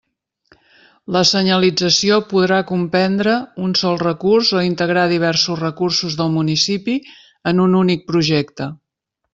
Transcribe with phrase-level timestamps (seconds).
[1.15, 6.97] La senyalització podrà comprendre un sol recurs o integrar diversos recursos del municipi
[7.53, 8.73] en un únic projecte.